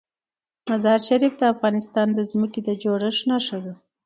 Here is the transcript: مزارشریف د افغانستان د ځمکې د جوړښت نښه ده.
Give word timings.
مزارشریف 0.69 1.33
د 1.37 1.43
افغانستان 1.53 2.07
د 2.13 2.19
ځمکې 2.31 2.59
د 2.67 2.69
جوړښت 2.83 3.21
نښه 3.29 3.57
ده. 3.63 3.73